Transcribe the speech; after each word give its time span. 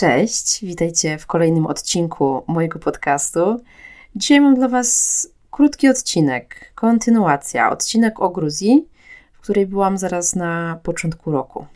Cześć, 0.00 0.64
witajcie 0.64 1.18
w 1.18 1.26
kolejnym 1.26 1.66
odcinku 1.66 2.42
mojego 2.46 2.78
podcastu. 2.78 3.60
Dzisiaj 4.16 4.40
mam 4.40 4.54
dla 4.54 4.68
Was 4.68 5.28
krótki 5.50 5.88
odcinek, 5.88 6.72
kontynuacja, 6.74 7.70
odcinek 7.70 8.20
o 8.20 8.30
Gruzji, 8.30 8.88
w 9.32 9.40
której 9.40 9.66
byłam 9.66 9.98
zaraz 9.98 10.36
na 10.36 10.80
początku 10.82 11.30
roku. 11.30 11.66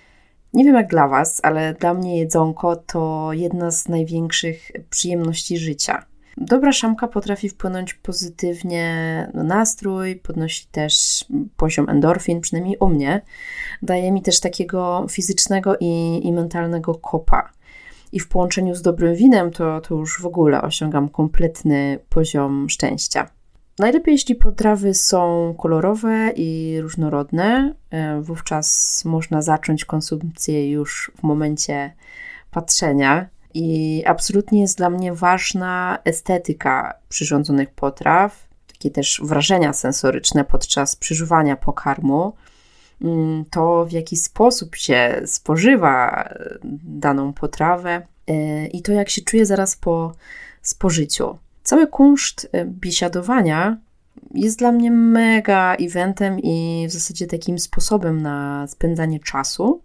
Nie 0.52 0.64
wiem 0.64 0.74
jak 0.74 0.88
dla 0.88 1.08
Was, 1.08 1.40
ale 1.42 1.74
dla 1.74 1.94
mnie 1.94 2.18
jedzonko 2.18 2.76
to 2.76 3.28
jedna 3.32 3.70
z 3.70 3.88
największych 3.88 4.70
przyjemności 4.90 5.58
życia. 5.58 6.04
Dobra 6.36 6.72
szamka 6.72 7.08
potrafi 7.08 7.48
wpłynąć 7.48 7.94
pozytywnie 7.94 8.86
na 9.34 9.42
nastrój, 9.42 10.16
podnosi 10.16 10.66
też 10.66 11.24
poziom 11.56 11.88
endorfin, 11.88 12.40
przynajmniej 12.40 12.76
u 12.80 12.88
mnie. 12.88 13.22
Daje 13.82 14.12
mi 14.12 14.22
też 14.22 14.40
takiego 14.40 15.06
fizycznego 15.10 15.76
i, 15.80 16.20
i 16.26 16.32
mentalnego 16.32 16.94
kopa. 16.94 17.53
I 18.14 18.20
w 18.20 18.28
połączeniu 18.28 18.74
z 18.74 18.82
dobrym 18.82 19.14
winem 19.14 19.50
to, 19.50 19.80
to 19.80 19.94
już 19.94 20.20
w 20.20 20.26
ogóle 20.26 20.62
osiągam 20.62 21.08
kompletny 21.08 21.98
poziom 22.08 22.70
szczęścia. 22.70 23.30
Najlepiej, 23.78 24.12
jeśli 24.12 24.34
potrawy 24.34 24.94
są 24.94 25.54
kolorowe 25.58 26.32
i 26.36 26.80
różnorodne, 26.80 27.74
e, 27.90 28.20
wówczas 28.20 29.02
można 29.04 29.42
zacząć 29.42 29.84
konsumpcję 29.84 30.70
już 30.70 31.12
w 31.16 31.22
momencie 31.22 31.94
patrzenia. 32.50 33.28
I 33.54 34.02
absolutnie 34.06 34.60
jest 34.60 34.78
dla 34.78 34.90
mnie 34.90 35.14
ważna 35.14 35.98
estetyka 36.04 36.94
przyrządzonych 37.08 37.70
potraw, 37.70 38.48
takie 38.72 38.90
też 38.90 39.20
wrażenia 39.24 39.72
sensoryczne 39.72 40.44
podczas 40.44 40.96
przeżuwania 40.96 41.56
pokarmu, 41.56 42.32
to 43.50 43.86
w 43.86 43.92
jaki 43.92 44.16
sposób 44.16 44.76
się 44.76 45.22
spożywa 45.26 46.28
daną 46.84 47.32
potrawę 47.32 48.02
e, 48.26 48.66
i 48.66 48.82
to 48.82 48.92
jak 48.92 49.10
się 49.10 49.22
czuje 49.22 49.46
zaraz 49.46 49.76
po 49.76 50.12
spożyciu. 50.62 51.38
Cały 51.62 51.86
kunszt 51.86 52.48
e, 52.52 52.64
biesiadowania 52.64 53.76
jest 54.34 54.58
dla 54.58 54.72
mnie 54.72 54.90
mega 54.90 55.74
eventem 55.74 56.38
i 56.40 56.86
w 56.88 56.92
zasadzie 56.92 57.26
takim 57.26 57.58
sposobem 57.58 58.22
na 58.22 58.66
spędzanie 58.66 59.20
czasu. 59.20 59.80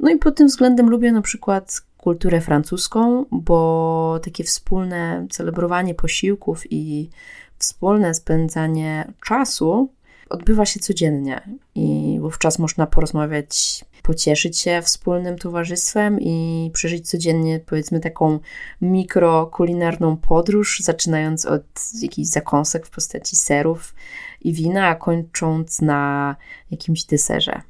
No 0.00 0.10
i 0.10 0.16
pod 0.16 0.36
tym 0.36 0.46
względem 0.46 0.90
lubię 0.90 1.12
na 1.12 1.22
przykład 1.22 1.82
kulturę 1.98 2.40
francuską, 2.40 3.24
bo 3.30 4.20
takie 4.24 4.44
wspólne 4.44 5.26
celebrowanie 5.30 5.94
posiłków 5.94 6.62
i 6.70 7.10
wspólne 7.58 8.14
spędzanie 8.14 9.12
czasu 9.24 9.88
odbywa 10.32 10.66
się 10.66 10.80
codziennie 10.80 11.40
i 11.74 12.18
wówczas 12.20 12.58
można 12.58 12.86
porozmawiać, 12.86 13.84
pocieszyć 14.02 14.58
się 14.58 14.82
wspólnym 14.82 15.38
towarzystwem 15.38 16.20
i 16.20 16.70
przeżyć 16.74 17.10
codziennie, 17.10 17.60
powiedzmy, 17.60 18.00
taką 18.00 18.38
mikrokulinarną 18.80 20.16
podróż, 20.16 20.80
zaczynając 20.80 21.46
od 21.46 21.64
jakichś 22.02 22.28
zakąsek 22.28 22.86
w 22.86 22.90
postaci 22.90 23.36
serów 23.36 23.94
i 24.40 24.52
wina, 24.52 24.86
a 24.86 24.94
kończąc 24.94 25.80
na 25.80 26.36
jakimś 26.70 27.04
deserze. 27.04 27.62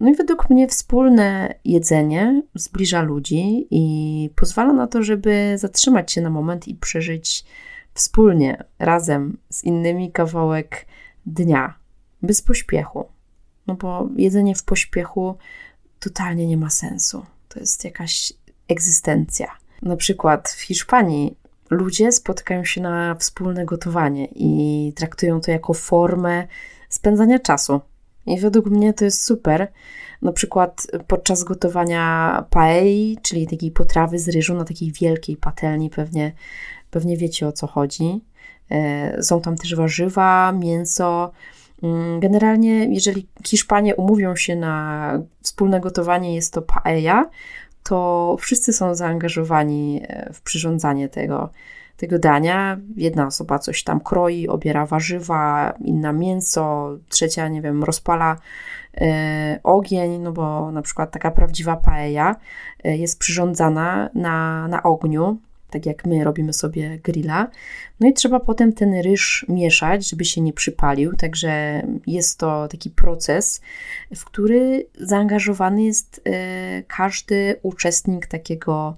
No 0.00 0.10
i 0.10 0.14
według 0.14 0.50
mnie 0.50 0.68
wspólne 0.68 1.54
jedzenie 1.64 2.42
zbliża 2.54 3.02
ludzi 3.02 3.66
i 3.70 4.30
pozwala 4.36 4.72
na 4.72 4.86
to, 4.86 5.02
żeby 5.02 5.54
zatrzymać 5.58 6.12
się 6.12 6.20
na 6.20 6.30
moment 6.30 6.68
i 6.68 6.74
przeżyć 6.74 7.44
wspólnie, 7.94 8.64
razem 8.78 9.36
z 9.48 9.64
innymi 9.64 10.12
kawałek 10.12 10.86
dnia, 11.26 11.74
bez 12.22 12.42
pośpiechu. 12.42 13.08
No 13.66 13.74
bo 13.74 14.08
jedzenie 14.16 14.54
w 14.54 14.64
pośpiechu 14.64 15.36
totalnie 16.00 16.46
nie 16.46 16.56
ma 16.56 16.70
sensu. 16.70 17.26
To 17.48 17.60
jest 17.60 17.84
jakaś 17.84 18.32
egzystencja. 18.68 19.46
Na 19.82 19.96
przykład 19.96 20.48
w 20.48 20.60
Hiszpanii 20.60 21.36
ludzie 21.70 22.12
spotykają 22.12 22.64
się 22.64 22.80
na 22.80 23.14
wspólne 23.14 23.64
gotowanie 23.64 24.28
i 24.34 24.92
traktują 24.96 25.40
to 25.40 25.50
jako 25.50 25.74
formę 25.74 26.46
spędzania 26.88 27.38
czasu. 27.38 27.80
I 28.26 28.40
według 28.40 28.66
mnie 28.66 28.94
to 28.94 29.04
jest 29.04 29.24
super. 29.24 29.68
Na 30.22 30.32
przykład 30.32 30.86
podczas 31.06 31.44
gotowania 31.44 32.44
paei, 32.50 33.18
czyli 33.22 33.46
takiej 33.46 33.70
potrawy 33.70 34.18
z 34.18 34.28
ryżu 34.28 34.54
na 34.54 34.64
takiej 34.64 34.92
wielkiej 34.92 35.36
patelni, 35.36 35.90
pewnie, 35.90 36.32
pewnie 36.90 37.16
wiecie 37.16 37.48
o 37.48 37.52
co 37.52 37.66
chodzi. 37.66 38.20
E, 38.70 39.22
są 39.22 39.40
tam 39.40 39.56
też 39.56 39.74
warzywa, 39.74 40.52
mięso. 40.52 41.32
Mm, 41.82 42.20
generalnie, 42.20 42.84
jeżeli 42.84 43.28
Hiszpanie 43.46 43.96
umówią 43.96 44.36
się 44.36 44.56
na 44.56 45.18
wspólne 45.42 45.80
gotowanie, 45.80 46.34
jest 46.34 46.52
to 46.52 46.62
paella, 46.62 47.30
to 47.82 48.36
wszyscy 48.40 48.72
są 48.72 48.94
zaangażowani 48.94 50.02
e, 50.08 50.32
w 50.32 50.40
przyrządzanie 50.40 51.08
tego, 51.08 51.50
tego 51.96 52.18
dania. 52.18 52.78
Jedna 52.96 53.26
osoba 53.26 53.58
coś 53.58 53.84
tam 53.84 54.00
kroi, 54.00 54.48
obiera 54.48 54.86
warzywa, 54.86 55.74
inna 55.84 56.12
mięso, 56.12 56.96
trzecia, 57.08 57.48
nie 57.48 57.62
wiem, 57.62 57.84
rozpala 57.84 58.36
e, 58.96 59.60
ogień, 59.62 60.18
no 60.18 60.32
bo 60.32 60.72
na 60.72 60.82
przykład 60.82 61.10
taka 61.10 61.30
prawdziwa 61.30 61.76
paella 61.76 62.36
e, 62.84 62.96
jest 62.96 63.18
przyrządzana 63.18 64.10
na, 64.14 64.68
na 64.68 64.82
ogniu, 64.82 65.38
tak 65.72 65.86
jak 65.86 66.06
my 66.06 66.24
robimy 66.24 66.52
sobie 66.52 66.98
grilla. 66.98 67.50
No 68.00 68.08
i 68.08 68.12
trzeba 68.12 68.40
potem 68.40 68.72
ten 68.72 68.94
ryż 68.94 69.46
mieszać, 69.48 70.10
żeby 70.10 70.24
się 70.24 70.40
nie 70.40 70.52
przypalił, 70.52 71.16
także 71.16 71.82
jest 72.06 72.38
to 72.38 72.68
taki 72.68 72.90
proces, 72.90 73.60
w 74.14 74.24
który 74.24 74.86
zaangażowany 75.00 75.82
jest 75.82 76.20
e, 76.24 76.82
każdy 76.82 77.56
uczestnik 77.62 78.26
takiego 78.26 78.96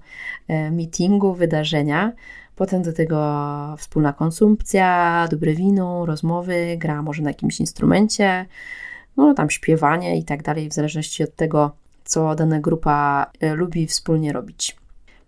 meetingu, 0.71 1.33
wydarzenia. 1.33 2.11
Potem 2.55 2.81
do 2.81 2.93
tego 2.93 3.75
wspólna 3.77 4.13
konsumpcja, 4.13 5.27
dobre 5.31 5.53
wino, 5.53 6.05
rozmowy, 6.05 6.77
gra 6.77 7.01
może 7.01 7.23
na 7.23 7.29
jakimś 7.29 7.59
instrumencie, 7.59 8.45
no 9.17 9.33
tam 9.33 9.49
śpiewanie 9.49 10.17
i 10.17 10.23
tak 10.23 10.43
dalej, 10.43 10.69
w 10.69 10.73
zależności 10.73 11.23
od 11.23 11.35
tego, 11.35 11.71
co 12.03 12.35
dana 12.35 12.59
grupa 12.59 13.31
e, 13.39 13.55
lubi 13.55 13.87
wspólnie 13.87 14.33
robić. 14.33 14.75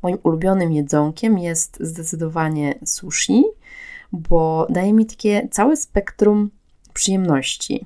Moim 0.01 0.17
ulubionym 0.23 0.71
jedzonkiem 0.71 1.39
jest 1.39 1.77
zdecydowanie 1.79 2.79
sushi, 2.85 3.43
bo 4.11 4.67
daje 4.69 4.93
mi 4.93 5.05
takie 5.05 5.47
całe 5.51 5.77
spektrum 5.77 6.51
przyjemności. 6.93 7.85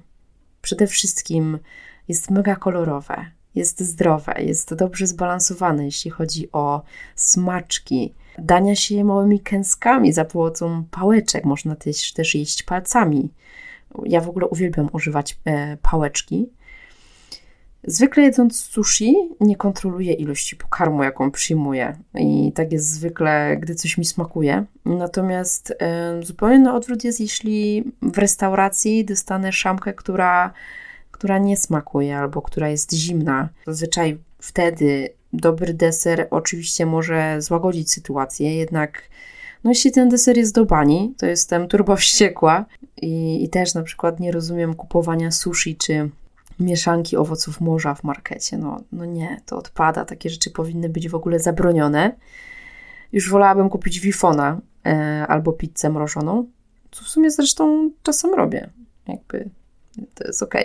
Przede 0.62 0.88
wszystkim 0.88 1.60
jest 2.08 2.32
mega 2.32 2.56
kolorowe, 2.56 3.26
jest 3.56 3.80
zdrowe, 3.80 4.34
jest 4.38 4.74
dobrze 4.74 5.08
zbalansowane, 5.08 5.86
jeśli 5.86 6.12
chodzi 6.12 6.52
o 6.52 6.82
smaczki, 7.16 8.14
dania 8.38 8.76
się 8.76 9.04
małymi 9.04 9.40
kęskami 9.40 10.14
za 10.14 10.26
pomocą 10.26 10.84
pałeczek. 10.92 11.46
Można 11.46 11.76
też, 11.76 12.14
też 12.14 12.36
jeść 12.36 12.64
palcami. 12.64 13.30
Ja 14.06 14.22
w 14.22 14.30
ogóle 14.30 14.48
uwielbiam 14.48 14.90
używać 14.94 15.40
e, 15.46 15.78
pałeczki. 15.78 16.50
Zwykle 17.84 18.24
jedząc 18.24 18.60
sushi 18.60 19.16
nie 19.40 19.56
kontroluję 19.56 20.14
ilości 20.14 20.56
pokarmu, 20.56 21.04
jaką 21.04 21.32
przyjmuję. 21.32 21.98
I 22.16 22.52
tak 22.56 22.72
jest 22.72 22.90
zwykle, 22.90 23.58
gdy 23.60 23.76
coś 23.76 23.98
mi 23.98 24.06
smakuje. 24.06 24.66
Natomiast 24.86 25.74
e, 25.80 26.20
zupełnie 26.24 26.60
na 26.60 26.76
odwrót 26.76 27.04
jest, 27.04 27.20
jeśli 27.20 27.84
w 28.02 28.18
restauracji 28.18 29.06
dostanę 29.06 29.52
szamkę, 29.52 29.94
która, 29.94 30.54
która 31.12 31.38
nie 31.38 31.58
smakuje 31.58 32.18
albo 32.18 32.42
która 32.42 32.70
jest 32.70 32.94
zimna. 32.94 33.50
Zazwyczaj 33.68 34.18
wtedy 34.40 35.10
dobry 35.34 35.74
deser 35.74 36.28
oczywiście 36.32 36.86
może 36.86 37.42
złagodzić 37.42 37.92
sytuację, 37.92 38.56
jednak 38.56 39.04
no 39.64 39.72
jeśli 39.72 39.92
ten 39.92 40.10
deser 40.10 40.38
jest 40.38 40.56
do 40.56 40.66
bani, 40.66 41.14
to 41.18 41.26
jestem 41.26 41.68
turbo 41.72 41.96
wściekła 41.96 42.66
i, 43.02 43.44
i 43.44 43.50
też 43.50 43.74
na 43.74 43.84
przykład 43.84 44.20
nie 44.20 44.32
rozumiem 44.32 44.74
kupowania 44.74 45.32
sushi 45.32 45.76
czy 45.76 46.10
mieszanki 46.62 47.18
owoców 47.18 47.62
morza 47.62 47.96
w 47.96 48.04
markecie. 48.04 48.58
No, 48.58 48.84
no 48.92 49.06
nie, 49.06 49.42
to 49.46 49.58
odpada. 49.58 50.06
Takie 50.06 50.30
rzeczy 50.30 50.52
powinny 50.52 50.90
być 50.90 51.10
w 51.10 51.16
ogóle 51.16 51.40
zabronione. 51.40 52.16
Już 53.12 53.30
wolałabym 53.30 53.70
kupić 53.70 54.00
wifona 54.00 54.62
e, 54.86 55.26
albo 55.28 55.54
pizzę 55.54 55.90
mrożoną, 55.90 56.48
co 56.92 57.04
w 57.04 57.08
sumie 57.08 57.32
zresztą 57.32 57.92
czasem 58.04 58.34
robię. 58.34 58.70
Jakby 59.08 59.50
to 60.16 60.24
jest 60.24 60.44
ok. 60.44 60.56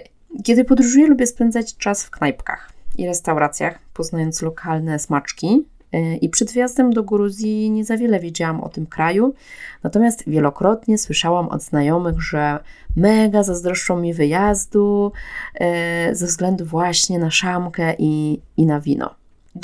Kiedy 0.44 0.64
podróżuję, 0.64 1.06
lubię 1.06 1.26
spędzać 1.26 1.76
czas 1.76 2.04
w 2.04 2.10
knajpkach 2.10 2.72
i 2.98 3.06
restauracjach, 3.06 3.78
poznając 3.94 4.42
lokalne 4.42 4.98
smaczki. 4.98 5.66
E, 5.96 6.16
I 6.16 6.28
przed 6.28 6.52
wjazdem 6.52 6.92
do 6.92 7.02
Gruzji 7.02 7.70
nie 7.70 7.84
za 7.84 7.96
wiele 7.96 8.20
wiedziałam 8.20 8.60
o 8.60 8.68
tym 8.68 8.86
kraju, 8.86 9.34
natomiast 9.82 10.24
wielokrotnie 10.26 10.98
słyszałam 10.98 11.48
od 11.48 11.62
znajomych, 11.62 12.22
że 12.22 12.58
mega 12.96 13.42
zazdroszczą 13.42 14.00
mi 14.00 14.14
wyjazdu 14.14 15.12
e, 15.54 16.14
ze 16.14 16.26
względu 16.26 16.64
właśnie 16.64 17.18
na 17.18 17.30
szamkę 17.30 17.94
i, 17.98 18.40
i 18.56 18.66
na 18.66 18.80
wino. 18.80 19.14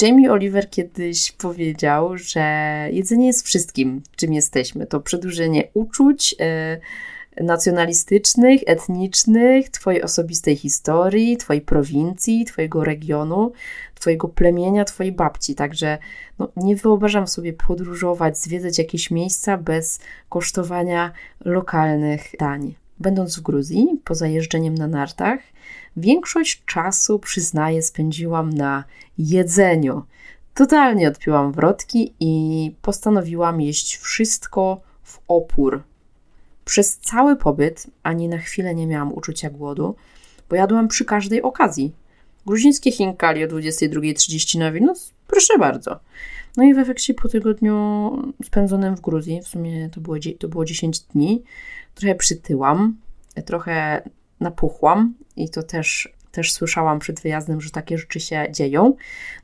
Jamie 0.02 0.32
Oliver 0.32 0.70
kiedyś 0.70 1.32
powiedział, 1.32 2.18
że 2.18 2.40
jedzenie 2.92 3.26
jest 3.26 3.46
wszystkim, 3.46 4.02
czym 4.16 4.32
jesteśmy. 4.32 4.86
To 4.86 5.00
przedłużenie 5.00 5.68
uczuć, 5.74 6.34
e, 6.40 6.78
nacjonalistycznych, 7.40 8.60
etnicznych, 8.66 9.70
Twojej 9.70 10.02
osobistej 10.02 10.56
historii, 10.56 11.36
Twojej 11.36 11.62
prowincji, 11.62 12.44
Twojego 12.44 12.84
regionu, 12.84 13.52
Twojego 13.94 14.28
plemienia, 14.28 14.84
Twojej 14.84 15.12
babci. 15.12 15.54
Także 15.54 15.98
no, 16.38 16.48
nie 16.56 16.76
wyobrażam 16.76 17.26
sobie 17.26 17.52
podróżować, 17.52 18.38
zwiedzać 18.38 18.78
jakieś 18.78 19.10
miejsca 19.10 19.58
bez 19.58 20.00
kosztowania 20.28 21.12
lokalnych 21.44 22.30
dań. 22.38 22.74
Będąc 23.00 23.38
w 23.38 23.42
Gruzji, 23.42 24.00
poza 24.04 24.26
jeżdżeniem 24.26 24.74
na 24.74 24.86
nartach, 24.86 25.40
większość 25.96 26.64
czasu, 26.64 27.18
przyznaję, 27.18 27.82
spędziłam 27.82 28.50
na 28.50 28.84
jedzeniu. 29.18 30.02
Totalnie 30.54 31.08
odpiłam 31.08 31.52
wrotki 31.52 32.14
i 32.20 32.74
postanowiłam 32.82 33.60
jeść 33.60 33.96
wszystko 33.96 34.80
w 35.02 35.20
opór. 35.28 35.82
Przez 36.64 36.98
cały 36.98 37.36
pobyt 37.36 37.86
ani 38.02 38.28
na 38.28 38.38
chwilę 38.38 38.74
nie 38.74 38.86
miałam 38.86 39.12
uczucia 39.12 39.50
głodu, 39.50 39.94
bo 40.48 40.56
jadłam 40.56 40.88
przy 40.88 41.04
każdej 41.04 41.42
okazji. 41.42 41.92
Gruzińskie 42.46 42.92
chinkali 42.92 43.44
o 43.44 43.48
22.30 43.48 44.58
na 44.58 44.72
Wilnos? 44.72 45.12
Proszę 45.26 45.58
bardzo. 45.58 46.00
No 46.56 46.64
i 46.64 46.74
w 46.74 46.78
efekcie 46.78 47.14
po 47.14 47.28
tygodniu 47.28 48.10
spędzonym 48.44 48.96
w 48.96 49.00
Gruzji, 49.00 49.40
w 49.42 49.48
sumie 49.48 49.90
to 49.90 50.00
było, 50.00 50.16
to 50.38 50.48
było 50.48 50.64
10 50.64 51.00
dni, 51.00 51.42
trochę 51.94 52.14
przytyłam, 52.14 52.96
trochę 53.44 54.02
napuchłam 54.40 55.14
i 55.36 55.48
to 55.48 55.62
też, 55.62 56.12
też 56.32 56.52
słyszałam 56.52 56.98
przed 56.98 57.20
wyjazdem, 57.20 57.60
że 57.60 57.70
takie 57.70 57.98
rzeczy 57.98 58.20
się 58.20 58.46
dzieją. 58.50 58.94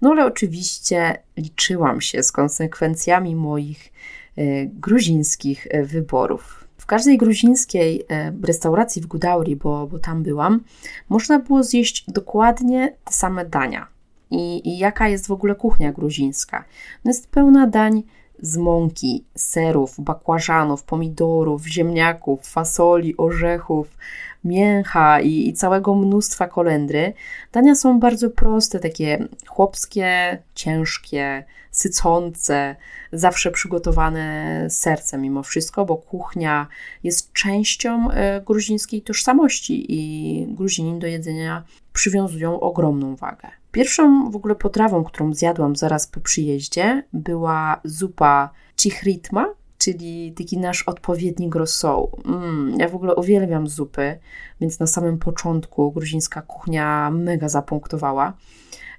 No 0.03 0.11
ale 0.11 0.27
oczywiście 0.27 1.23
liczyłam 1.37 2.01
się 2.01 2.23
z 2.23 2.33
konsekwencjami 2.33 3.37
moich 3.37 3.93
e, 4.37 4.67
gruzińskich 4.67 5.67
wyborów. 5.85 6.68
Każdej 6.89 7.19
gruzińskiej 7.19 8.05
e, 8.09 8.33
restauracji 8.43 9.03
w 9.03 9.07
Gudauri, 9.07 9.57
bo, 9.57 9.87
bo 9.87 9.99
tam 9.99 10.23
byłam, 10.23 10.61
można 11.09 11.39
było 11.39 11.63
zjeść 11.63 12.05
dokładnie 12.11 12.95
te 13.05 13.13
same 13.13 13.45
dania. 13.45 13.87
I, 14.31 14.69
I 14.69 14.79
jaka 14.79 15.09
jest 15.09 15.27
w 15.27 15.33
ogóle 15.33 15.55
kuchnia 15.55 15.93
gruzińska? 15.93 16.65
No 17.05 17.11
jest 17.11 17.29
pełna 17.31 17.67
dań 17.67 18.03
z 18.43 18.57
mąki, 18.57 19.25
serów, 19.35 19.95
bakłażanów, 19.99 20.83
pomidorów, 20.83 21.67
ziemniaków, 21.67 22.47
fasoli, 22.47 23.17
orzechów, 23.17 23.97
mięcha 24.45 25.21
i, 25.21 25.49
i, 25.49 25.53
całego 25.53 25.95
mnóstwa 25.95 26.49
kolendry. 26.49 27.13
Dania 27.53 27.75
są 27.75 28.01
bardzo 28.01 28.31
proste, 28.31 28.81
takie 28.81 29.29
chłopskie, 29.47 30.39
ciężkie, 30.55 31.45
sycące, 31.71 32.77
zawsze 33.13 33.51
przygotowane 33.51 34.67
sercem 34.71 35.23
mimo 35.23 35.43
wszystko, 35.43 35.85
bo 35.85 35.97
kuchnia 35.97 36.67
jest 37.05 37.33
częścią 37.33 38.11
e, 38.11 38.41
gruzińskiej 38.41 39.03
tożsamości 39.03 39.87
i 39.89 40.47
Gruzini 40.51 40.99
do 40.99 41.07
jedzenia 41.07 41.65
przywiązują 41.93 42.61
ogromną 42.61 43.17
wagę. 43.17 43.49
Pierwszą 43.79 44.31
w 44.31 44.37
ogóle 44.37 44.55
potrawą, 44.55 45.05
którą 45.05 45.35
zjadłam 45.35 45.77
zaraz 45.77 46.07
po 46.07 46.21
przyjeździe, 46.21 47.03
była 47.13 47.81
zupa 47.85 48.51
chichritma, 48.81 49.55
czyli 49.79 50.33
taki 50.33 50.59
nasz 50.59 50.83
odpowiednik 50.83 51.55
rosołu. 51.55 52.11
Mm, 52.25 52.81
ja 52.81 52.89
w 52.89 52.95
ogóle 52.95 53.15
uwielbiam 53.15 53.69
zupy, 53.69 54.19
więc 54.61 54.81
na 54.81 54.87
samym 54.87 55.19
początku 55.19 55.93
gruzińska 55.93 56.43
kuchnia 56.43 57.11
mega 57.11 57.49
zapunktowała. 57.49 58.33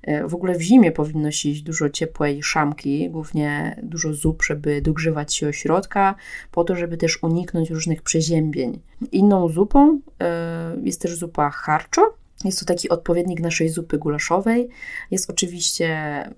E, 0.03 0.27
w 0.27 0.35
ogóle 0.35 0.55
w 0.55 0.61
zimie 0.61 0.91
powinno 0.91 1.31
się 1.31 1.49
jeść 1.49 1.61
dużo 1.61 1.89
ciepłej 1.89 2.43
szamki, 2.43 3.09
głównie 3.09 3.79
dużo 3.83 4.13
zup, 4.13 4.43
żeby 4.43 4.81
dogrzewać 4.81 5.35
się 5.35 5.47
ośrodka, 5.47 6.15
po 6.51 6.63
to, 6.63 6.75
żeby 6.75 6.97
też 6.97 7.23
uniknąć 7.23 7.69
różnych 7.69 8.01
przeziębień. 8.01 8.79
Inną 9.11 9.49
zupą 9.49 9.99
e, 10.21 10.77
jest 10.83 11.01
też 11.01 11.15
zupa 11.15 11.49
harczo, 11.49 12.18
jest 12.45 12.59
to 12.59 12.65
taki 12.65 12.89
odpowiednik 12.89 13.39
naszej 13.39 13.69
zupy 13.69 13.97
gulaszowej. 13.97 14.69
Jest 15.11 15.29
oczywiście 15.29 15.89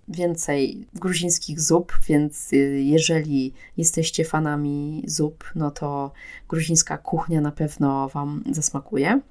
więcej 0.07 0.87
gruzińskich 0.93 1.61
zup, 1.61 1.93
więc 2.07 2.53
y, 2.53 2.81
jeżeli 2.81 3.53
jesteście 3.77 4.25
fanami 4.25 5.03
zup, 5.07 5.43
no 5.55 5.71
to 5.71 6.11
gruzińska 6.49 6.97
kuchnia 6.97 7.41
na 7.41 7.51
pewno 7.51 8.09
Wam 8.09 8.43
zasmakuje. 8.51 9.21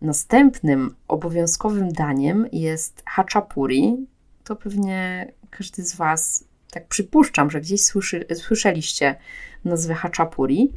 Następnym 0.00 0.94
obowiązkowym 1.08 1.92
daniem 1.92 2.46
jest 2.52 3.02
haczapuri. 3.06 4.06
To 4.44 4.56
pewnie 4.56 5.32
każdy 5.50 5.82
z 5.82 5.94
Was, 5.94 6.44
tak 6.70 6.86
przypuszczam, 6.88 7.50
że 7.50 7.60
gdzieś 7.60 7.82
słyszy, 7.82 8.24
słyszeliście 8.34 9.14
nazwę 9.64 9.94
haczapuri. 9.94 10.72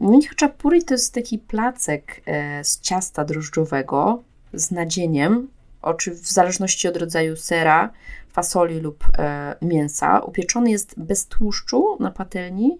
No 0.00 0.20
haczapuri 0.28 0.84
to 0.84 0.94
jest 0.94 1.14
taki 1.14 1.38
placek 1.38 2.22
e, 2.26 2.64
z 2.64 2.80
ciasta 2.80 3.24
drożdżowego, 3.24 4.22
z 4.54 4.70
nadzieniem, 4.70 5.48
oczy 5.82 6.10
w 6.10 6.28
zależności 6.28 6.88
od 6.88 6.96
rodzaju 6.96 7.36
sera, 7.36 7.90
fasoli 8.32 8.80
lub 8.80 9.04
e, 9.18 9.56
mięsa. 9.62 10.20
Upieczony 10.20 10.70
jest 10.70 10.94
bez 10.96 11.26
tłuszczu 11.26 11.96
na 12.00 12.10
patelni. 12.10 12.78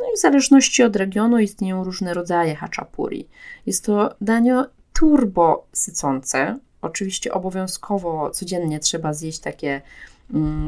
No 0.00 0.06
i 0.12 0.16
w 0.16 0.20
zależności 0.20 0.82
od 0.82 0.96
regionu 0.96 1.38
istnieją 1.38 1.84
różne 1.84 2.14
rodzaje 2.14 2.56
haczapuri. 2.56 3.28
Jest 3.66 3.84
to 3.84 4.14
danie 4.20 4.64
turbo 4.92 5.66
sycące. 5.72 6.58
Oczywiście 6.82 7.32
obowiązkowo 7.32 8.30
codziennie 8.30 8.80
trzeba 8.80 9.12
zjeść 9.12 9.38
takie 9.38 9.82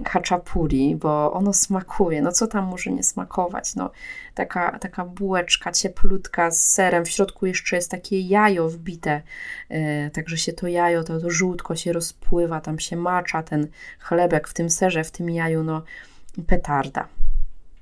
haczapuri, 0.07 0.97
bo 0.97 1.33
ono 1.33 1.53
smakuje. 1.53 2.23
No 2.23 2.33
co 2.33 2.47
tam 2.47 2.65
może 2.65 2.91
nie 2.91 3.03
smakować? 3.03 3.75
No, 3.75 3.91
taka, 4.35 4.79
taka 4.79 5.05
bułeczka 5.05 5.73
cieplutka 5.73 6.51
z 6.51 6.71
serem, 6.71 7.05
w 7.05 7.09
środku 7.09 7.47
jeszcze 7.47 7.77
jest 7.77 7.91
takie 7.91 8.21
jajo 8.21 8.69
wbite, 8.69 9.23
yy, 9.71 10.11
także 10.13 10.37
się 10.37 10.53
to 10.53 10.69
jajo, 10.69 11.05
to, 11.05 11.21
to 11.21 11.31
żółtko 11.31 11.77
się 11.77 11.93
rozpływa, 11.93 12.61
tam 12.61 12.79
się 12.79 12.97
macza 12.97 13.43
ten 13.43 13.67
chlebek 13.99 14.49
w 14.49 14.55
tym 14.55 14.71
serze, 14.71 15.05
w 15.05 15.11
tym 15.11 15.31
jaju, 15.31 15.63
no 15.65 15.83
petarda. 16.47 17.09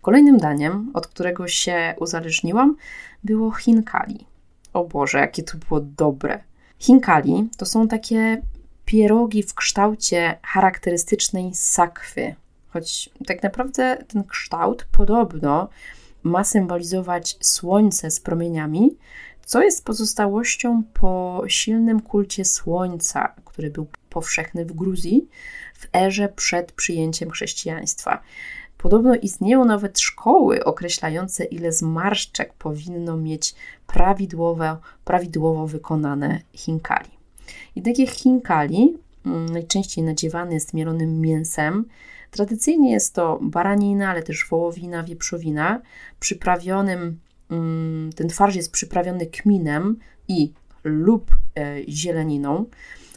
Kolejnym 0.03 0.39
daniem, 0.39 0.91
od 0.95 1.07
którego 1.07 1.49
się 1.49 1.95
uzależniłam, 1.99 2.77
było 3.25 3.51
chinkali. 3.51 4.27
O 4.73 4.85
Boże, 4.85 5.19
jakie 5.19 5.43
to 5.43 5.59
było 5.59 5.81
dobre. 5.81 6.39
Chinkali 6.79 7.49
to 7.57 7.67
są 7.67 7.89
takie 7.89 8.43
pierogi 8.91 9.43
w 9.43 9.55
kształcie 9.55 10.39
charakterystycznej 10.43 11.55
sakwy. 11.55 12.35
Choć 12.69 13.11
tak 13.27 13.43
naprawdę 13.43 14.05
ten 14.09 14.25
kształt 14.25 14.87
podobno 14.93 15.69
ma 16.23 16.45
symbolizować 16.45 17.37
słońce 17.41 18.11
z 18.11 18.21
promieniami, 18.21 18.97
co 19.47 19.63
jest 19.63 19.85
pozostałością 19.85 20.83
po 20.95 21.43
silnym 21.47 22.01
kulcie 22.01 22.45
słońca, 22.45 23.35
który 23.45 23.71
był 23.71 23.87
powszechny 24.09 24.65
w 24.65 24.73
Gruzji 24.73 25.29
w 25.75 25.89
erze 25.97 26.29
przed 26.29 26.73
przyjęciem 26.73 27.31
chrześcijaństwa. 27.31 28.23
Podobno 28.79 29.15
istnieją 29.15 29.65
nawet 29.65 30.01
szkoły 30.01 30.65
określające, 30.65 31.45
ile 31.45 31.73
zmarszczek 31.73 32.55
powinno 32.55 33.17
mieć 33.17 33.55
prawidłowo, 33.87 34.77
prawidłowo 35.05 35.67
wykonane 35.67 36.41
hinkali. 36.53 37.20
I 37.77 38.07
chinkali, 38.07 38.99
mm, 39.27 39.47
najczęściej 39.47 40.05
nadziewany 40.05 40.55
jest 40.55 40.75
mielonym 40.75 41.21
mięsem. 41.21 41.85
Tradycyjnie 42.31 42.93
jest 42.93 43.15
to 43.15 43.39
baranina, 43.43 44.11
ale 44.11 44.23
też 44.23 44.47
wołowina, 44.51 45.03
wieprzowina, 45.03 45.81
przyprawionym, 46.21 47.21
mm, 47.51 48.11
ten 48.17 48.31
farsz 48.31 48.57
jest 48.57 48.73
przyprawiony 48.73 49.27
kminem 49.27 49.97
i 50.29 50.53
lub 50.85 51.31
e, 51.59 51.77
zieleniną. 51.89 52.65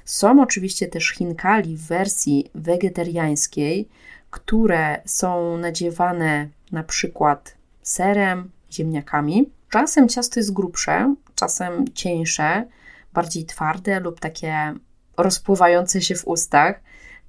Są 0.05 0.41
oczywiście 0.41 0.87
też 0.87 1.09
chinkali 1.09 1.77
w 1.77 1.87
wersji 1.87 2.49
wegetariańskiej, 2.55 3.87
które 4.29 5.01
są 5.05 5.57
nadziewane 5.57 6.47
na 6.71 6.83
przykład 6.83 7.55
serem, 7.81 8.49
ziemniakami. 8.71 9.49
Czasem 9.69 10.09
ciasto 10.09 10.39
jest 10.39 10.53
grubsze, 10.53 11.15
czasem 11.35 11.85
cieńsze, 11.93 12.65
bardziej 13.13 13.45
twarde 13.45 13.99
lub 13.99 14.19
takie 14.19 14.73
rozpływające 15.17 16.01
się 16.01 16.15
w 16.15 16.27
ustach. 16.27 16.81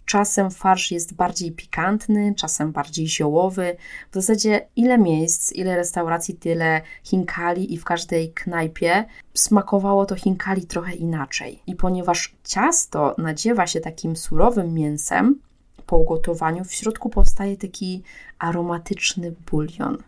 Czasem 0.04 0.50
farsz 0.50 0.90
jest 0.90 1.14
bardziej 1.14 1.52
pikantny, 1.52 2.34
czasem 2.36 2.72
bardziej 2.72 3.08
ziołowy. 3.08 3.76
W 4.10 4.14
zasadzie 4.14 4.68
ile 4.76 4.98
miejsc, 4.98 5.52
ile 5.52 5.76
restauracji, 5.76 6.34
tyle 6.34 6.80
hinkali 7.02 7.74
i 7.74 7.78
w 7.78 7.84
każdej 7.84 8.32
knajpie 8.32 9.04
smakowało 9.34 10.06
to 10.06 10.14
hinkali 10.14 10.66
trochę 10.66 10.92
inaczej. 10.92 11.62
I 11.66 11.76
ponieważ 11.76 12.34
ciasto 12.44 13.14
nadziewa 13.18 13.66
się 13.66 13.80
takim 13.80 14.16
surowym 14.16 14.74
mięsem, 14.74 15.40
po 15.86 15.96
ugotowaniu 15.96 16.64
w 16.64 16.72
środku 16.72 17.10
powstaje 17.10 17.56
taki 17.56 18.02
aromatyczny 18.38 19.34
bulion. 19.50 19.98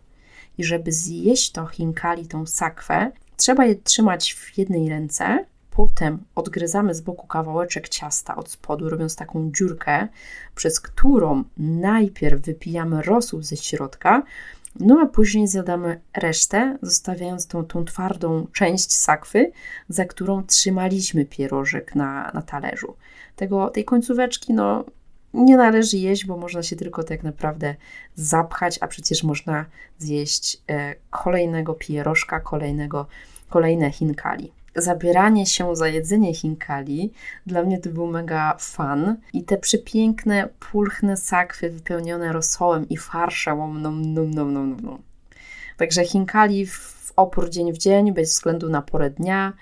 I 0.57 0.63
żeby 0.63 0.91
zjeść 0.91 1.51
to 1.51 1.65
hinkali, 1.65 2.27
tą 2.27 2.45
sakwę, 2.45 3.11
trzeba 3.37 3.65
je 3.65 3.75
trzymać 3.75 4.33
w 4.33 4.57
jednej 4.57 4.89
ręce, 4.89 5.45
Potem 5.77 6.23
odgryzamy 6.35 6.93
z 6.95 7.01
boku 7.01 7.27
kawałeczek 7.27 7.89
ciasta 7.89 8.35
od 8.35 8.51
spodu, 8.51 8.89
robiąc 8.89 9.15
taką 9.15 9.51
dziurkę, 9.51 10.07
przez 10.55 10.79
którą 10.79 11.43
najpierw 11.57 12.41
wypijamy 12.41 13.01
rosół 13.01 13.41
ze 13.41 13.57
środka, 13.57 14.23
No 14.79 14.99
a 15.01 15.05
później 15.05 15.47
zjadamy 15.47 15.99
resztę, 16.13 16.77
zostawiając 16.81 17.47
tą, 17.47 17.65
tą 17.65 17.85
twardą 17.85 18.47
część 18.53 18.93
sakwy, 18.93 19.51
za 19.89 20.05
którą 20.05 20.43
trzymaliśmy 20.43 21.25
pierożek 21.25 21.95
na, 21.95 22.31
na 22.33 22.41
talerzu. 22.41 22.95
Tego, 23.35 23.69
tej 23.69 23.85
końcóweczki, 23.85 24.53
no 24.53 24.85
nie 25.33 25.57
należy 25.57 25.97
jeść, 25.97 26.25
bo 26.25 26.37
można 26.37 26.63
się 26.63 26.75
tylko 26.75 27.03
tak 27.03 27.23
naprawdę 27.23 27.75
zapchać, 28.15 28.79
a 28.81 28.87
przecież 28.87 29.23
można 29.23 29.65
zjeść 29.97 30.61
e, 30.69 30.95
kolejnego 31.09 31.73
pierożka, 31.73 32.39
kolejnego, 32.39 33.07
kolejne 33.49 33.91
chinkali. 33.91 34.56
Zabieranie 34.77 35.45
się 35.45 35.75
za 35.75 35.87
jedzenie 35.87 36.33
chinkali 36.33 37.11
dla 37.45 37.63
mnie 37.63 37.77
to 37.79 37.89
był 37.89 38.07
mega 38.07 38.55
fan 38.59 39.15
i 39.33 39.43
te 39.43 39.57
przepiękne, 39.57 40.49
pulchne 40.71 41.17
sakwy 41.17 41.69
wypełnione 41.69 42.33
rosołem 42.33 42.89
i 42.89 42.97
farszem, 42.97 43.81
nom, 43.81 44.13
nom, 44.13 44.31
nom, 44.31 44.53
nom, 44.53 44.79
nom. 44.81 45.01
Także 45.77 46.05
chinkali 46.05 46.65
w 46.65 47.13
opór 47.15 47.49
dzień 47.49 47.73
w 47.73 47.77
dzień, 47.77 48.13
bez 48.13 48.29
względu 48.29 48.69
na 48.69 48.81
porę 48.81 49.09
dnia, 49.09 49.53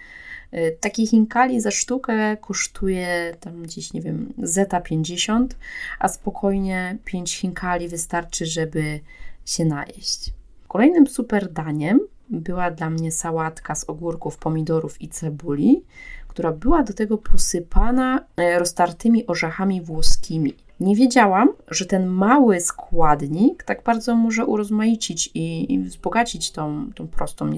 Y, 0.56 0.78
taki 0.80 1.08
hinkali 1.08 1.62
za 1.62 1.72
sztukę 1.72 2.38
kosztuje 2.38 3.36
tam 3.40 3.64
gdzieś, 3.64 3.94
nie 3.94 4.02
wiem, 4.02 4.34
zeta 4.38 4.82
50, 4.82 5.58
a 6.00 6.08
spokojnie 6.08 6.98
5 7.06 7.38
hinkali 7.38 7.88
wystarczy, 7.88 8.46
żeby 8.46 9.00
się 9.46 9.66
najeść. 9.66 10.34
Kolejnym 10.68 11.08
super 11.08 11.52
daniem 11.52 12.00
była 12.30 12.72
dla 12.72 12.90
mnie 12.90 13.12
sałatka 13.12 13.76
z 13.76 13.84
ogórków, 13.90 14.38
pomidorów 14.38 15.02
i 15.02 15.10
cebuli, 15.10 15.84
która 16.28 16.52
była 16.52 16.84
do 16.84 16.94
tego 16.94 17.18
posypana 17.18 18.26
e, 18.38 18.60
roztartymi 18.60 19.28
orzechami 19.28 19.82
włoskimi. 19.82 20.54
Nie 20.80 20.96
wiedziałam, 20.96 21.50
że 21.68 21.86
ten 21.86 22.08
mały 22.08 22.62
składnik 22.62 23.64
tak 23.64 23.84
bardzo 23.84 24.16
może 24.16 24.46
urozmaicić 24.46 25.30
i, 25.34 25.74
i 25.74 25.80
wzbogacić 25.80 26.52
tą, 26.52 26.92
tą 26.96 27.08
prostą, 27.08 27.50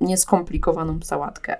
nieskomplikowaną 0.00 0.98
sałatkę. 1.02 1.56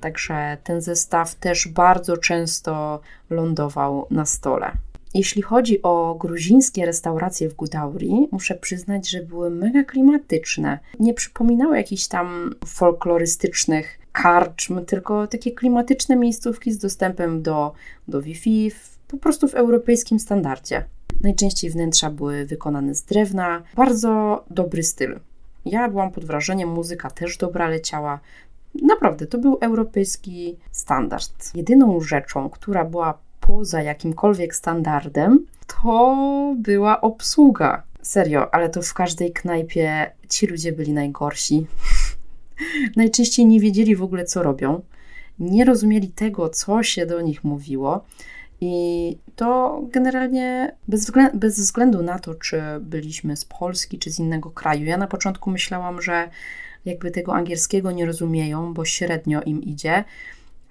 Także 0.00 0.56
ten 0.64 0.80
zestaw 0.80 1.34
też 1.34 1.68
bardzo 1.68 2.16
często 2.16 3.00
lądował 3.30 4.06
na 4.10 4.26
stole. 4.26 4.72
Jeśli 5.14 5.42
chodzi 5.42 5.82
o 5.82 6.16
gruzińskie 6.20 6.86
restauracje 6.86 7.48
w 7.48 7.54
Gudauri, 7.54 8.28
muszę 8.30 8.54
przyznać, 8.54 9.10
że 9.10 9.22
były 9.22 9.50
mega 9.50 9.84
klimatyczne. 9.84 10.78
Nie 11.00 11.14
przypominały 11.14 11.76
jakichś 11.76 12.06
tam 12.06 12.54
folklorystycznych 12.66 13.98
karczm, 14.12 14.84
tylko 14.84 15.26
takie 15.26 15.52
klimatyczne 15.52 16.16
miejscówki 16.16 16.72
z 16.72 16.78
dostępem 16.78 17.42
do, 17.42 17.72
do 18.08 18.22
Wi-Fi, 18.22 18.70
w, 18.70 18.98
po 19.08 19.16
prostu 19.16 19.48
w 19.48 19.54
europejskim 19.54 20.20
standardzie. 20.20 20.84
Najczęściej 21.20 21.70
wnętrza 21.70 22.10
były 22.10 22.46
wykonane 22.46 22.94
z 22.94 23.02
drewna. 23.02 23.62
Bardzo 23.76 24.44
dobry 24.50 24.82
styl. 24.82 25.20
Ja 25.64 25.88
byłam 25.88 26.10
pod 26.10 26.24
wrażeniem, 26.24 26.68
muzyka 26.68 27.10
też 27.10 27.36
dobra 27.36 27.68
leciała. 27.68 28.20
Naprawdę, 28.82 29.26
to 29.26 29.38
był 29.38 29.58
europejski 29.60 30.56
standard. 30.70 31.54
Jedyną 31.54 32.00
rzeczą, 32.00 32.50
która 32.50 32.84
była 32.84 33.18
poza 33.46 33.82
jakimkolwiek 33.82 34.54
standardem, 34.54 35.46
to 35.66 36.54
była 36.58 37.00
obsługa. 37.00 37.82
Serio, 38.02 38.54
ale 38.54 38.68
to 38.68 38.82
w 38.82 38.94
każdej 38.94 39.32
knajpie 39.32 40.12
ci 40.28 40.46
ludzie 40.46 40.72
byli 40.72 40.92
najgorsi. 40.92 41.66
Najczęściej 42.96 43.46
nie 43.46 43.60
wiedzieli 43.60 43.96
w 43.96 44.02
ogóle, 44.02 44.24
co 44.24 44.42
robią, 44.42 44.82
nie 45.38 45.64
rozumieli 45.64 46.08
tego, 46.08 46.48
co 46.48 46.82
się 46.82 47.06
do 47.06 47.20
nich 47.20 47.44
mówiło. 47.44 48.04
I 48.60 49.16
to 49.36 49.80
generalnie 49.92 50.76
bez 50.88 51.00
względu, 51.00 51.38
bez 51.38 51.56
względu 51.56 52.02
na 52.02 52.18
to, 52.18 52.34
czy 52.34 52.62
byliśmy 52.80 53.36
z 53.36 53.44
Polski, 53.44 53.98
czy 53.98 54.10
z 54.10 54.18
innego 54.18 54.50
kraju. 54.50 54.84
Ja 54.84 54.96
na 54.96 55.06
początku 55.06 55.50
myślałam, 55.50 56.02
że 56.02 56.28
jakby 56.84 57.10
tego 57.10 57.34
angielskiego 57.34 57.90
nie 57.90 58.06
rozumieją, 58.06 58.74
bo 58.74 58.84
średnio 58.84 59.42
im 59.42 59.62
idzie. 59.62 60.04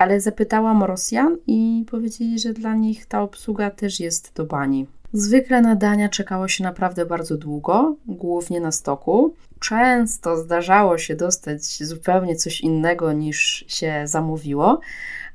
Ale 0.02 0.22
zapytałam 0.22 0.84
Rosjan 0.84 1.38
i 1.48 1.86
powiedzieli, 1.92 2.40
że 2.40 2.54
dla 2.54 2.76
nich 2.76 3.06
ta 3.06 3.22
obsługa 3.22 3.72
też 3.72 4.00
jest 4.00 4.34
do 4.36 4.46
bani. 4.46 4.88
Zwykle 5.14 5.62
na 5.62 5.76
dania 5.76 6.10
czekało 6.10 6.48
się 6.48 6.64
naprawdę 6.64 7.06
bardzo 7.06 7.38
długo, 7.38 7.96
głównie 8.06 8.62
na 8.62 8.72
stoku. 8.72 9.34
Często 9.60 10.38
zdarzało 10.38 10.98
się 10.98 11.16
dostać 11.16 11.84
zupełnie 11.84 12.36
coś 12.36 12.62
innego 12.62 13.14
niż 13.14 13.66
się 13.68 14.02
zamówiło, 14.06 14.80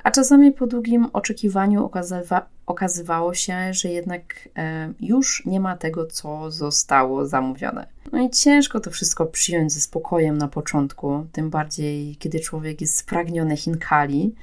a 0.07 0.11
czasami 0.11 0.53
po 0.53 0.67
długim 0.67 1.09
oczekiwaniu 1.13 1.85
okazywa 1.85 2.47
okazywało 2.67 3.35
się, 3.35 3.75
że 3.75 3.89
jednak 3.89 4.49
e, 4.57 4.93
już 5.01 5.43
nie 5.47 5.61
ma 5.61 5.77
tego, 5.77 6.07
co 6.07 6.51
zostało 6.51 7.27
zamówione. 7.27 7.87
No 8.13 8.23
i 8.23 8.31
ciężko 8.31 8.81
to 8.81 8.91
wszystko 8.91 9.27
przyjąć 9.27 9.73
ze 9.73 9.81
spokojem 9.81 10.39
na 10.39 10.49
początku, 10.49 11.27
tym 11.33 11.51
bardziej 11.51 12.17
kiedy 12.17 12.41
człowiek 12.41 12.81
jest 12.81 12.97
spragniony 12.97 13.57
chinkali. 13.57 14.35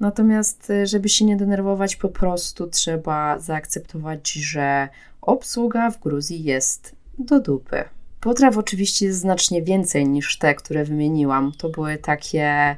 Natomiast, 0.00 0.70
e, 0.70 0.86
żeby 0.86 1.08
się 1.08 1.24
nie 1.24 1.36
denerwować, 1.36 1.96
po 1.96 2.08
prostu 2.08 2.66
trzeba 2.66 3.38
zaakceptować, 3.38 4.32
że 4.32 4.88
obsługa 5.20 5.90
w 5.90 6.00
Gruzji 6.00 6.44
jest 6.44 6.96
do 7.18 7.40
dupy. 7.40 7.84
Potraw 8.20 8.58
oczywiście 8.58 9.06
jest 9.06 9.18
znacznie 9.18 9.62
więcej 9.62 10.08
niż 10.08 10.38
te, 10.38 10.54
które 10.54 10.84
wymieniłam. 10.84 11.52
To 11.58 11.68
były 11.68 11.96
takie 11.96 12.76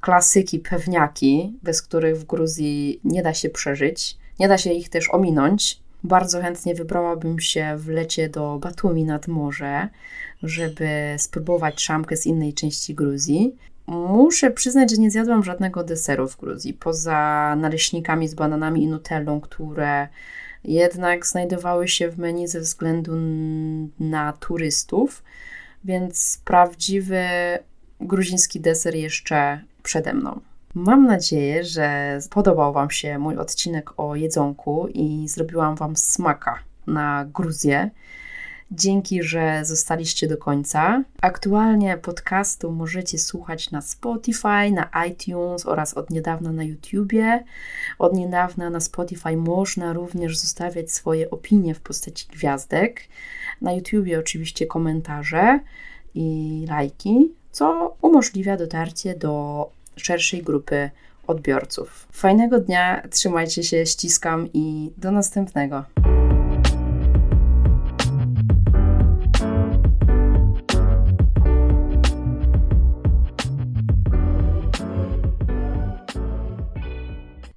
klasyki, 0.00 0.58
pewniaki, 0.58 1.58
bez 1.62 1.82
których 1.82 2.18
w 2.18 2.24
Gruzji 2.24 3.00
nie 3.04 3.22
da 3.22 3.34
się 3.34 3.50
przeżyć. 3.50 4.16
Nie 4.38 4.48
da 4.48 4.58
się 4.58 4.72
ich 4.72 4.88
też 4.88 5.10
ominąć. 5.10 5.80
Bardzo 6.04 6.40
chętnie 6.42 6.74
wybrałabym 6.74 7.40
się 7.40 7.76
w 7.76 7.88
lecie 7.88 8.28
do 8.28 8.58
Batumi 8.58 9.04
nad 9.04 9.28
morze, 9.28 9.88
żeby 10.42 10.88
spróbować 11.18 11.82
szamkę 11.82 12.16
z 12.16 12.26
innej 12.26 12.54
części 12.54 12.94
Gruzji. 12.94 13.56
Muszę 13.86 14.50
przyznać, 14.50 14.90
że 14.90 14.96
nie 14.96 15.10
zjadłam 15.10 15.44
żadnego 15.44 15.84
deseru 15.84 16.28
w 16.28 16.36
Gruzji, 16.36 16.74
poza 16.74 17.56
naleśnikami 17.56 18.28
z 18.28 18.34
bananami 18.34 18.82
i 18.82 18.86
nutellą, 18.86 19.40
które 19.40 20.08
jednak 20.64 21.26
znajdowały 21.26 21.88
się 21.88 22.08
w 22.10 22.18
menu 22.18 22.48
ze 22.48 22.60
względu 22.60 23.12
na 24.00 24.32
turystów, 24.32 25.22
więc 25.84 26.40
prawdziwy 26.44 27.24
gruziński 28.00 28.60
deser 28.60 28.94
jeszcze 28.94 29.60
przede 29.82 30.14
mną. 30.14 30.40
Mam 30.74 31.06
nadzieję, 31.06 31.64
że 31.64 32.18
podobał 32.30 32.72
Wam 32.72 32.90
się 32.90 33.18
mój 33.18 33.36
odcinek 33.36 34.00
o 34.00 34.16
jedzonku 34.16 34.88
i 34.94 35.28
zrobiłam 35.28 35.76
Wam 35.76 35.96
smaka 35.96 36.58
na 36.86 37.24
Gruzję. 37.24 37.90
Dzięki, 38.72 39.22
że 39.22 39.60
zostaliście 39.64 40.28
do 40.28 40.36
końca. 40.36 41.04
Aktualnie 41.22 41.96
podcastu 41.96 42.72
możecie 42.72 43.18
słuchać 43.18 43.70
na 43.70 43.80
Spotify, 43.80 44.70
na 44.72 44.90
iTunes 45.08 45.66
oraz 45.66 45.94
od 45.94 46.10
niedawna 46.10 46.52
na 46.52 46.64
YouTubie. 46.64 47.44
Od 47.98 48.14
niedawna 48.14 48.70
na 48.70 48.80
Spotify 48.80 49.36
można 49.36 49.92
również 49.92 50.38
zostawiać 50.38 50.92
swoje 50.92 51.30
opinie 51.30 51.74
w 51.74 51.80
postaci 51.80 52.26
gwiazdek. 52.28 53.00
Na 53.60 53.72
YouTubie 53.72 54.18
oczywiście 54.18 54.66
komentarze 54.66 55.60
i 56.14 56.66
lajki, 56.68 57.34
co 57.52 57.96
umożliwia 58.02 58.56
dotarcie 58.56 59.14
do 59.14 59.66
szerszej 59.96 60.42
grupy 60.42 60.90
odbiorców. 61.26 62.06
Fajnego 62.12 62.58
dnia, 62.60 63.02
trzymajcie 63.10 63.62
się, 63.62 63.86
ściskam 63.86 64.48
i 64.54 64.92
do 64.96 65.10
następnego. 65.10 65.84